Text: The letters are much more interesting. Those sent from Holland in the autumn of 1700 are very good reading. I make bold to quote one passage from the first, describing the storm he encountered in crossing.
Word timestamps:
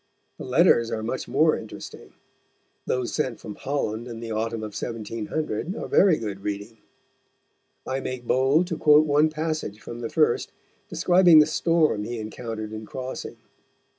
The 0.39 0.45
letters 0.45 0.89
are 0.89 1.03
much 1.03 1.27
more 1.27 1.55
interesting. 1.55 2.13
Those 2.87 3.13
sent 3.13 3.39
from 3.39 3.53
Holland 3.53 4.07
in 4.07 4.19
the 4.19 4.31
autumn 4.31 4.63
of 4.63 4.73
1700 4.75 5.75
are 5.75 5.87
very 5.87 6.17
good 6.17 6.39
reading. 6.41 6.79
I 7.85 7.99
make 7.99 8.25
bold 8.25 8.65
to 8.65 8.77
quote 8.79 9.05
one 9.05 9.29
passage 9.29 9.79
from 9.79 9.99
the 9.99 10.09
first, 10.09 10.51
describing 10.89 11.37
the 11.37 11.45
storm 11.45 12.03
he 12.03 12.17
encountered 12.17 12.73
in 12.73 12.87
crossing. 12.87 13.37